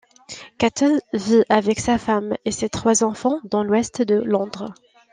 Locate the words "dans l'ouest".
3.43-4.01